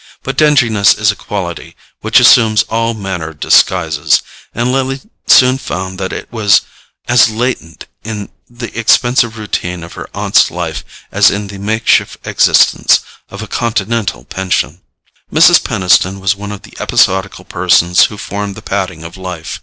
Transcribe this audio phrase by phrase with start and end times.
[0.23, 5.99] But dinginess is a quality which assumes all manner of disguises; and Lily soon found
[5.99, 6.61] that it was
[7.07, 13.01] as latent in the expensive routine of her aunt's life as in the makeshift existence
[13.29, 14.81] of a continental pension.
[15.31, 15.61] Mrs.
[15.63, 19.59] Peniston was one of the episodical persons who form the padding of life.